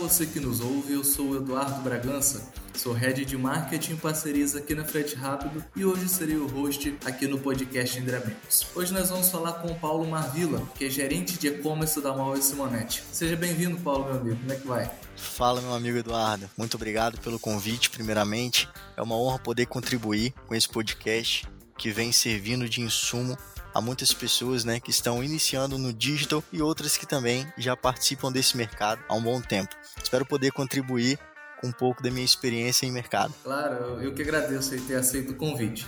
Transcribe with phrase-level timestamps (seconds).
[0.00, 4.74] Você que nos ouve, eu sou Eduardo Bragança, sou Head de Marketing e Parcerias aqui
[4.74, 8.66] na Frete Rápido e hoje serei o host aqui no podcast Entre Amigos.
[8.74, 12.42] Hoje nós vamos falar com o Paulo Marvila, que é gerente de e-commerce da Malve
[12.42, 13.04] Simonetti.
[13.12, 14.90] Seja bem-vindo, Paulo, meu amigo, como é que vai?
[15.16, 16.48] Fala, meu amigo Eduardo.
[16.56, 18.66] Muito obrigado pelo convite, primeiramente.
[18.96, 21.46] É uma honra poder contribuir com esse podcast
[21.76, 23.36] que vem servindo de insumo
[23.74, 28.32] a muitas pessoas né, que estão iniciando no digital e outras que também já participam
[28.32, 29.74] desse mercado há um bom tempo.
[30.10, 31.20] Espero poder contribuir
[31.60, 33.32] com um pouco da minha experiência em mercado.
[33.44, 35.86] Claro, eu que agradeço ter aceito o convite.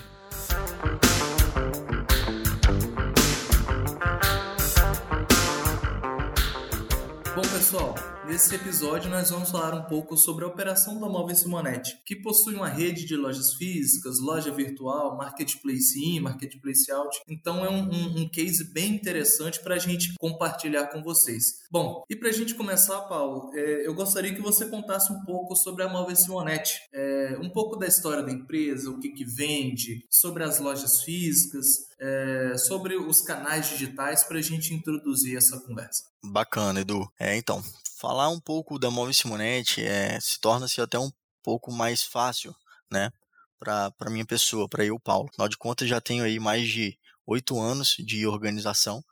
[7.72, 7.94] Pessoal,
[8.28, 12.54] nesse episódio nós vamos falar um pouco sobre a operação da Móvel Simonetti, que possui
[12.54, 17.18] uma rede de lojas físicas, loja virtual, marketplace in, marketplace out.
[17.26, 21.62] Então é um, um, um case bem interessante para a gente compartilhar com vocês.
[21.70, 25.56] Bom, e para a gente começar, Paulo, é, eu gostaria que você contasse um pouco
[25.56, 30.04] sobre a Móvel Simonetti, é, um pouco da história da empresa, o que, que vende,
[30.10, 36.02] sobre as lojas físicas, é, sobre os canais digitais para a gente introduzir essa conversa.
[36.24, 37.08] Bacana, Edu.
[37.18, 37.62] É, então,
[37.96, 41.10] falar um pouco da Móvel Simonetti é, se torna-se até um
[41.42, 42.54] pouco mais fácil,
[42.90, 43.10] né,
[43.58, 45.28] para minha pessoa, para eu, Paulo.
[45.30, 49.04] Afinal de contas, já tenho aí mais de oito anos de organização.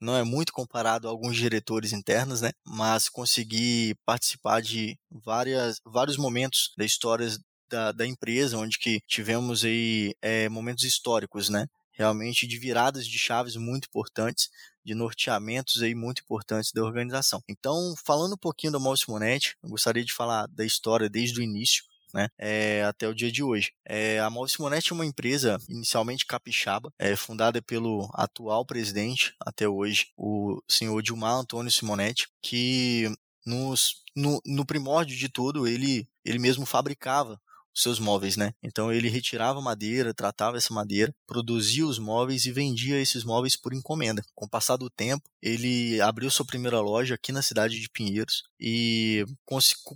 [0.00, 2.52] Não é muito comparado a alguns diretores internos, né?
[2.64, 7.28] Mas consegui participar de várias, vários momentos da história
[7.68, 11.66] da, da empresa, onde que tivemos aí é, momentos históricos, né?
[11.98, 14.48] Realmente de viradas de chaves muito importantes,
[14.84, 17.42] de norteamentos aí muito importantes da organização.
[17.48, 21.42] Então, falando um pouquinho da Malve Simonetti, eu gostaria de falar da história desde o
[21.42, 21.82] início,
[22.14, 23.72] né, é, até o dia de hoje.
[23.84, 29.68] É, a Malve Simonetti é uma empresa inicialmente capixaba, é, fundada pelo atual presidente, até
[29.68, 33.12] hoje, o senhor Dilmar Antônio Simonetti, que
[33.44, 37.40] nos, no, no primórdio de tudo, ele, ele mesmo fabricava
[37.74, 38.52] seus móveis, né?
[38.62, 43.72] Então ele retirava madeira, tratava essa madeira, produzia os móveis e vendia esses móveis por
[43.72, 44.22] encomenda.
[44.34, 48.42] Com o passar do tempo, ele abriu sua primeira loja aqui na cidade de Pinheiros
[48.60, 49.24] e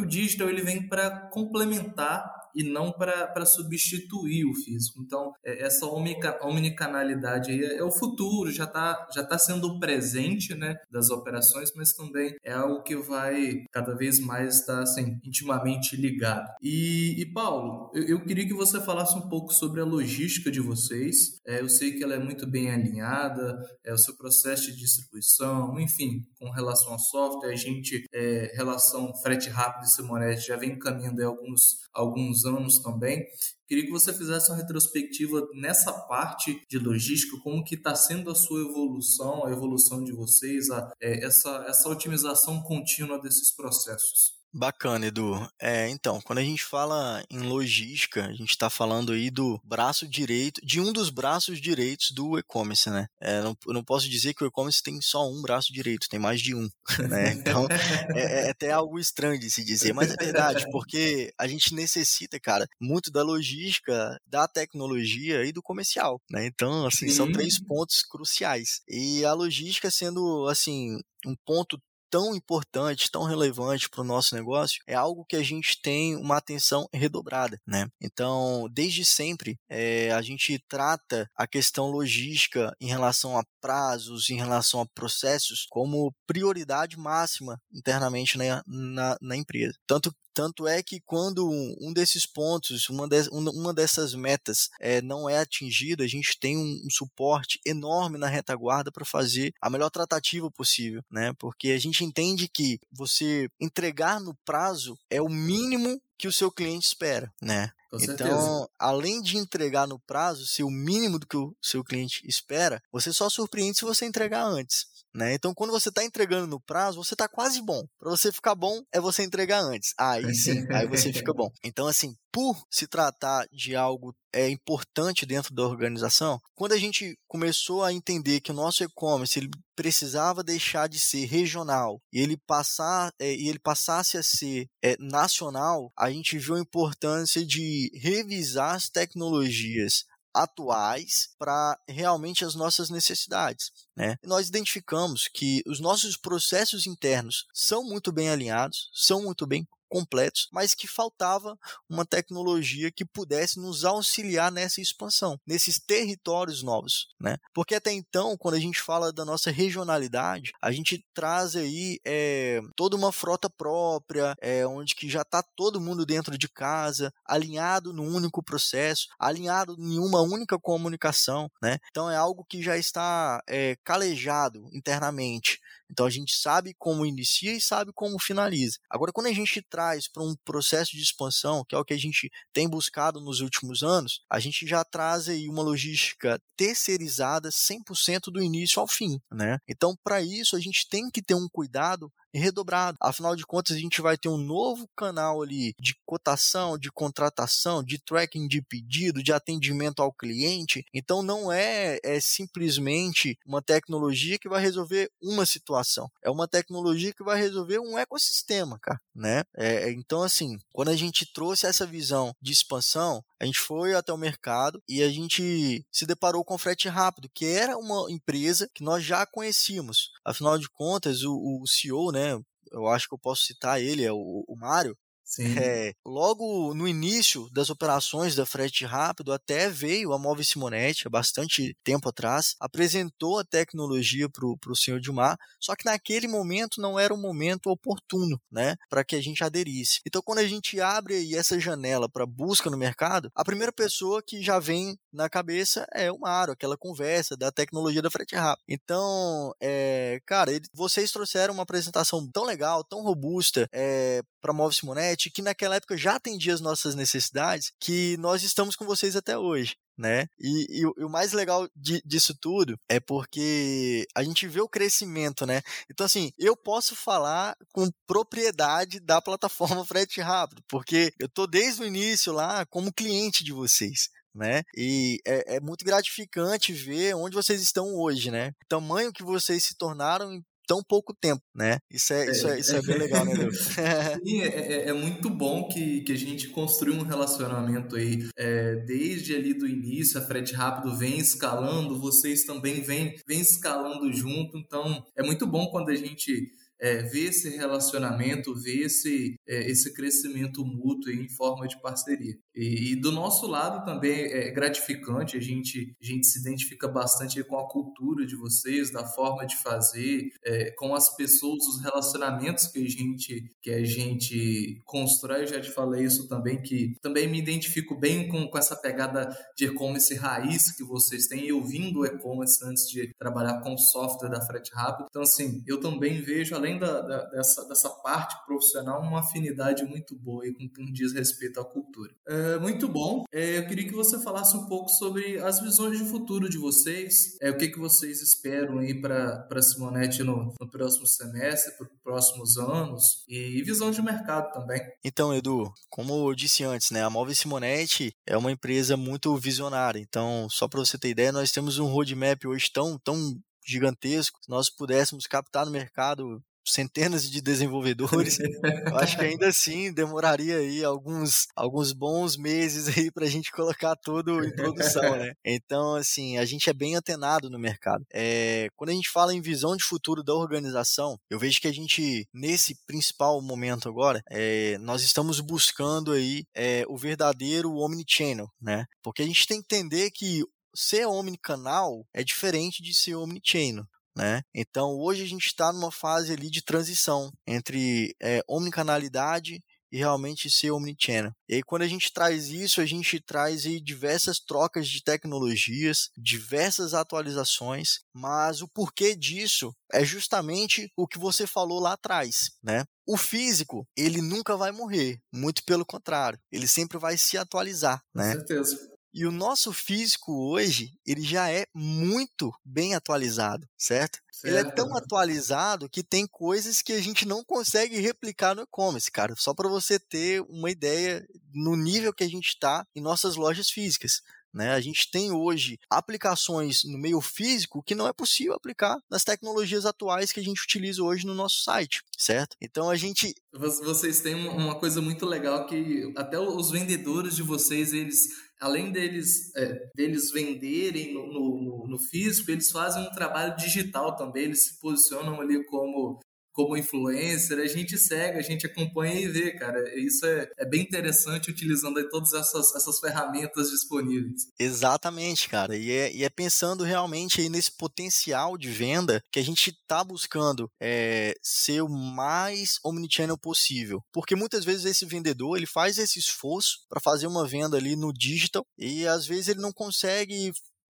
[0.00, 5.02] o digital ele vem para complementar e não para substituir o físico.
[5.02, 10.54] Então, é, essa omnicanalidade aí é, é, o futuro, já está já tá sendo presente
[10.54, 15.96] né, das operações, mas também é algo que vai cada vez mais estar assim, intimamente
[15.96, 16.48] ligado.
[16.62, 20.60] E, e Paulo, eu, eu, queria que você falasse um pouco sobre a logística de
[20.60, 21.40] vocês.
[21.46, 25.78] É, eu sei que ela é muito bem alinhada, é o seu processo de distribuição,
[25.80, 30.78] enfim, com relação ao software, a gente, é, relação frete rápido e Simonet já vem
[30.78, 33.26] caminhando alguns, alguns anos também.
[33.66, 38.34] Queria que você fizesse uma retrospectiva nessa parte de logística, como que está sendo a
[38.34, 44.41] sua evolução, a evolução de vocês, a, é, essa, essa otimização contínua desses processos.
[44.54, 45.48] Bacana, Edu.
[45.60, 50.06] É, então, quando a gente fala em logística, a gente está falando aí do braço
[50.06, 53.06] direito, de um dos braços direitos do e-commerce, né?
[53.20, 56.20] É, não, eu não posso dizer que o e-commerce tem só um braço direito, tem
[56.20, 56.68] mais de um,
[57.08, 57.32] né?
[57.32, 57.66] Então,
[58.14, 62.38] é, é, até algo estranho de se dizer, mas é verdade, porque a gente necessita,
[62.38, 66.46] cara, muito da logística, da tecnologia e do comercial, né?
[66.46, 67.14] Então, assim, Sim.
[67.14, 68.82] são três pontos cruciais.
[68.86, 71.80] E a logística sendo, assim, um ponto
[72.12, 76.36] tão importante, tão relevante para o nosso negócio, é algo que a gente tem uma
[76.36, 77.88] atenção redobrada, né?
[77.98, 84.36] Então, desde sempre, é, a gente trata a questão logística em relação a prazos, em
[84.36, 89.74] relação a processos, como prioridade máxima internamente na, na, na empresa.
[89.86, 91.48] Tanto tanto é que quando
[91.80, 96.56] um desses pontos, uma, de, uma dessas metas é, não é atingida, a gente tem
[96.56, 101.32] um, um suporte enorme na retaguarda para fazer a melhor tratativa possível, né?
[101.38, 106.50] Porque a gente entende que você entregar no prazo é o mínimo que o seu
[106.50, 107.72] cliente espera, né?
[108.00, 112.82] então, além de entregar no prazo, ser o mínimo do que o seu cliente espera,
[112.90, 114.86] você só surpreende se você entregar antes.
[115.14, 115.34] Né?
[115.34, 117.84] Então, quando você está entregando no prazo, você está quase bom.
[117.98, 119.92] Para você ficar bom, é você entregar antes.
[119.98, 121.50] Aí sim, aí você fica bom.
[121.64, 127.18] Então, assim, por se tratar de algo é importante dentro da organização, quando a gente
[127.28, 132.38] começou a entender que o nosso e-commerce ele precisava deixar de ser regional e ele
[132.46, 137.90] passar é, e ele passasse a ser é, nacional, a gente viu a importância de
[137.94, 140.04] revisar as tecnologias
[140.34, 143.70] atuais para realmente as nossas necessidades.
[143.94, 144.16] Né?
[144.24, 150.48] nós identificamos que os nossos processos internos são muito bem alinhados, são muito bem completos,
[150.50, 157.36] mas que faltava uma tecnologia que pudesse nos auxiliar nessa expansão, nesses territórios novos, né?
[157.52, 162.60] Porque até então, quando a gente fala da nossa regionalidade, a gente traz aí é,
[162.74, 167.92] toda uma frota própria, é, onde que já está todo mundo dentro de casa, alinhado
[167.92, 171.78] num único processo, alinhado em uma única comunicação, né?
[171.90, 175.60] Então é algo que já está é, calejado internamente.
[175.92, 178.78] Então a gente sabe como inicia e sabe como finaliza.
[178.88, 181.98] Agora, quando a gente traz para um processo de expansão, que é o que a
[181.98, 188.30] gente tem buscado nos últimos anos, a gente já traz aí uma logística terceirizada 100%
[188.32, 189.58] do início ao fim, né?
[189.68, 192.96] Então, para isso, a gente tem que ter um cuidado redobrado.
[193.00, 197.82] Afinal de contas, a gente vai ter um novo canal ali de cotação, de contratação,
[197.82, 200.84] de tracking de pedido, de atendimento ao cliente.
[200.92, 206.10] Então, não é, é simplesmente uma tecnologia que vai resolver uma situação.
[206.22, 209.42] É uma tecnologia que vai resolver um ecossistema, cara, né?
[209.56, 214.12] É, então, assim, quando a gente trouxe essa visão de expansão, a gente foi até
[214.12, 218.70] o mercado e a gente se deparou com o frete rápido, que era uma empresa
[218.72, 220.12] que nós já conhecíamos.
[220.24, 224.12] Afinal de contas, o, o CEO, né, eu acho que eu posso citar ele, é
[224.12, 224.96] o, o Mário,
[225.40, 231.10] é, logo no início das operações da frete rápido, até veio a Move Simonetti, há
[231.10, 236.98] bastante tempo atrás, apresentou a tecnologia para o senhor Dilmar, só que naquele momento não
[236.98, 240.00] era o momento oportuno né, para que a gente aderisse.
[240.06, 244.22] Então, quando a gente abre aí essa janela para busca no mercado, a primeira pessoa
[244.22, 248.64] que já vem na cabeça é o Mário, aquela conversa da tecnologia da frete rápido.
[248.68, 254.74] Então, é, cara, ele, vocês trouxeram uma apresentação tão legal, tão robusta é, para Move
[254.74, 259.36] Simonetti, que naquela época já atendia as nossas necessidades, que nós estamos com vocês até
[259.36, 259.76] hoje.
[259.98, 260.26] Né?
[260.40, 264.68] E, e, e o mais legal de, disso tudo é porque a gente vê o
[264.68, 265.60] crescimento, né?
[265.90, 271.82] Então, assim, eu posso falar com propriedade da plataforma Frete Rápido, porque eu tô desde
[271.82, 274.08] o início lá como cliente de vocês.
[274.34, 274.62] Né?
[274.74, 278.48] E é, é muito gratificante ver onde vocês estão hoje, né?
[278.64, 281.78] O tamanho que vocês se tornaram em tão pouco tempo, né?
[281.90, 283.32] Isso é, isso é, isso é bem legal, né,
[284.24, 288.76] Sim, é, é, é, muito bom que, que a gente construiu um relacionamento aí é,
[288.76, 294.56] desde ali do início, a Frete Rápido vem escalando, vocês também vêm vem escalando junto,
[294.56, 299.94] então é muito bom quando a gente é, ver esse relacionamento, ver esse, é, esse
[299.94, 302.34] crescimento mútuo em forma de parceria.
[302.54, 307.42] E, e, do nosso lado também é gratificante, a gente, a gente se identifica bastante
[307.44, 312.66] com a cultura de vocês, da forma de fazer, é, com as pessoas, os relacionamentos
[312.66, 315.42] que a gente, que a gente constrói.
[315.42, 319.28] Eu já te falei isso também, que também me identifico bem com, com essa pegada
[319.56, 321.46] de e-commerce raiz que vocês têm.
[321.46, 325.06] Eu vim do e-commerce antes de trabalhar com software da Frete Rápido.
[325.08, 329.84] Então, assim, eu também vejo, além além da, da, dessa, dessa parte profissional, uma afinidade
[329.84, 332.12] muito boa e com quem diz respeito à cultura.
[332.26, 333.24] É, muito bom.
[333.32, 337.36] É, eu queria que você falasse um pouco sobre as visões de futuro de vocês,
[337.40, 341.86] é, o que, que vocês esperam aí para a Simonete no, no próximo semestre, para
[341.86, 344.80] os próximos anos e visão de mercado também.
[345.04, 349.98] Então, Edu, como eu disse antes, né, a Move Simonete é uma empresa muito visionária.
[349.98, 354.38] Então, só para você ter ideia, nós temos um roadmap hoje tão, tão gigantesco.
[354.42, 358.38] Se nós pudéssemos captar no mercado centenas de desenvolvedores.
[358.86, 363.50] Eu acho que ainda assim demoraria aí alguns, alguns bons meses aí para a gente
[363.50, 365.32] colocar tudo em produção, né?
[365.44, 368.04] Então, assim, a gente é bem antenado no mercado.
[368.12, 371.72] É, quando a gente fala em visão de futuro da organização, eu vejo que a
[371.72, 378.86] gente, nesse principal momento agora, é, nós estamos buscando aí é, o verdadeiro omnichannel, né?
[379.02, 380.42] Porque a gente tem que entender que
[380.74, 383.84] ser omnicanal é diferente de ser omnichannel.
[384.16, 384.42] Né?
[384.54, 390.50] Então, hoje a gente está numa fase ali de transição entre é, omnicanalidade e realmente
[390.50, 391.32] ser omnichannel.
[391.46, 396.08] E aí, quando a gente traz isso, a gente traz aí diversas trocas de tecnologias,
[396.16, 402.84] diversas atualizações, mas o porquê disso é justamente o que você falou lá atrás, né?
[403.06, 408.32] O físico, ele nunca vai morrer, muito pelo contrário, ele sempre vai se atualizar, né?
[408.32, 408.91] Com certeza.
[409.14, 414.18] E o nosso físico hoje, ele já é muito bem atualizado, certo?
[414.32, 414.46] certo?
[414.46, 419.10] Ele é tão atualizado que tem coisas que a gente não consegue replicar no e-commerce,
[419.10, 419.34] cara.
[419.36, 423.68] Só para você ter uma ideia no nível que a gente está em nossas lojas
[423.68, 424.22] físicas.
[424.52, 424.72] Né?
[424.72, 429.86] A gente tem hoje aplicações no meio físico que não é possível aplicar nas tecnologias
[429.86, 432.56] atuais que a gente utiliza hoje no nosso site, certo?
[432.60, 433.34] Então a gente.
[433.52, 438.28] Vocês têm uma coisa muito legal que até os vendedores de vocês, eles
[438.60, 444.44] além deles, é, deles venderem no, no, no, físico, eles fazem um trabalho digital também,
[444.44, 446.20] eles se posicionam ali como
[446.52, 449.82] como influencer, a gente segue, a gente acompanha e vê, cara.
[449.98, 454.48] Isso é, é bem interessante utilizando aí todas essas, essas ferramentas disponíveis.
[454.58, 455.76] Exatamente, cara.
[455.76, 460.04] E é, e é pensando realmente aí nesse potencial de venda que a gente está
[460.04, 464.02] buscando é, ser o mais omnichannel possível.
[464.12, 468.12] Porque muitas vezes esse vendedor ele faz esse esforço para fazer uma venda ali no
[468.12, 470.52] digital e às vezes ele não consegue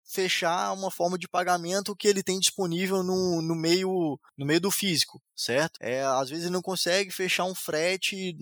[0.10, 4.72] fechar uma forma de pagamento que ele tem disponível no, no, meio, no meio do
[4.72, 5.78] físico, certo?
[5.80, 8.36] É, às vezes ele não consegue fechar um frete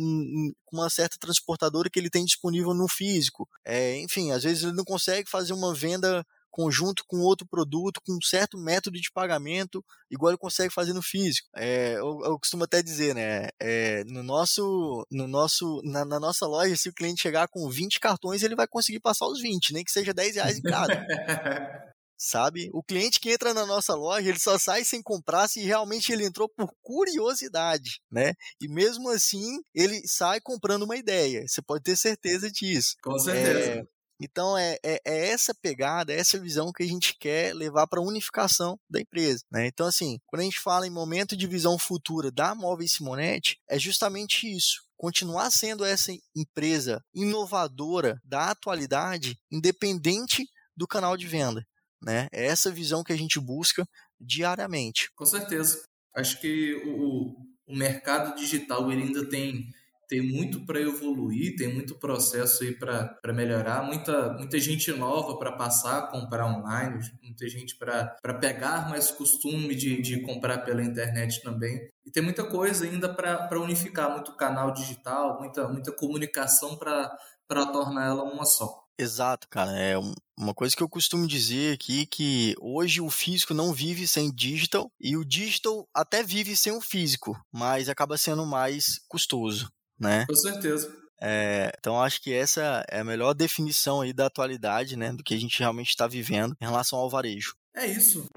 [0.65, 3.47] com uma certa transportadora que ele tem disponível no físico.
[3.65, 6.25] É, enfim, às vezes ele não consegue fazer uma venda
[6.58, 11.04] conjunto com outro produto, com um certo método de pagamento, igual ele consegue fazer no
[11.04, 11.48] físico.
[11.56, 13.50] É, eu, eu, costumo até dizer, né?
[13.62, 18.00] É, no nosso, no nosso, na, na, nossa loja, se o cliente chegar com 20
[18.00, 21.06] cartões, ele vai conseguir passar os 20, nem que seja 10 reais em cada.
[22.17, 22.72] sabe?
[22.74, 26.26] O cliente que entra na nossa loja, ele só sai sem comprar se realmente ele
[26.26, 28.34] entrou por curiosidade, né?
[28.60, 31.46] E mesmo assim, ele sai comprando uma ideia.
[31.48, 32.96] Você pode ter certeza disso.
[33.04, 33.82] Com certeza.
[33.82, 33.84] É,
[34.19, 37.99] então é, é, é, essa pegada, é essa visão que a gente quer levar para
[37.99, 39.43] a unificação da empresa.
[39.51, 39.67] Né?
[39.67, 43.77] Então, assim, quando a gente fala em momento de visão futura da Móveis Simonetti, é
[43.77, 44.84] justamente isso.
[44.97, 51.65] Continuar sendo essa empresa inovadora da atualidade, independente do canal de venda.
[52.01, 52.27] Né?
[52.32, 53.88] É essa visão que a gente busca
[54.19, 55.12] diariamente.
[55.15, 55.84] Com certeza.
[56.15, 57.36] Acho que o,
[57.67, 59.71] o mercado digital ele ainda tem
[60.08, 65.52] tem muito para evoluir, tem muito processo aí para melhorar, muita, muita gente nova para
[65.52, 71.41] passar a comprar online, muita gente para pegar mais costume de, de comprar pela internet
[71.41, 71.89] também.
[72.06, 78.08] E tem muita coisa ainda para unificar, muito canal digital, muita, muita comunicação para tornar
[78.08, 78.88] ela uma só.
[79.00, 79.78] Exato, cara.
[79.78, 79.96] É
[80.36, 84.89] uma coisa que eu costumo dizer aqui que hoje o físico não vive sem digital
[85.00, 90.25] e o digital até vive sem o físico, mas acaba sendo mais custoso né?
[90.27, 90.93] Com certeza.
[91.19, 95.33] É, então acho que essa é a melhor definição aí da atualidade, né, do que
[95.33, 97.55] a gente realmente está vivendo em relação ao varejo.
[97.75, 98.29] É isso.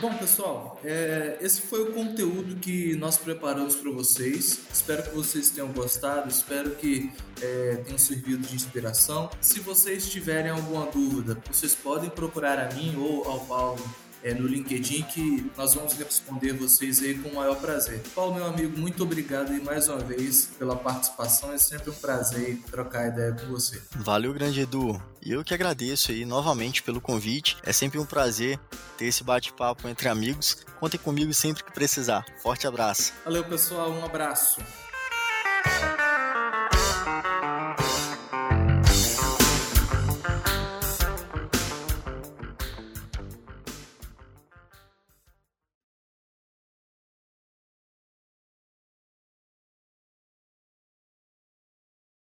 [0.00, 4.60] Bom, pessoal, é, esse foi o conteúdo que nós preparamos para vocês.
[4.72, 9.28] Espero que vocês tenham gostado, espero que é, tenham servido de inspiração.
[9.42, 13.84] Se vocês tiverem alguma dúvida, vocês podem procurar a mim ou ao Paulo
[14.22, 18.02] é, no LinkedIn que nós vamos responder vocês aí com o maior prazer.
[18.14, 21.52] Paulo, meu amigo, muito obrigado aí mais uma vez pela participação.
[21.52, 23.80] É sempre um prazer trocar ideia com você.
[23.96, 25.00] Valeu, grande Edu.
[25.22, 27.56] E eu que agradeço aí novamente pelo convite.
[27.62, 28.58] É sempre um prazer
[28.96, 30.64] ter esse bate-papo entre amigos.
[30.78, 32.24] Contem comigo sempre que precisar.
[32.42, 33.12] Forte abraço.
[33.24, 33.90] Valeu, pessoal.
[33.90, 34.60] Um abraço.